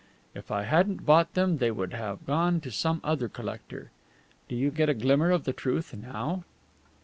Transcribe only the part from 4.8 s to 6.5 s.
a glimmer of the truth now?"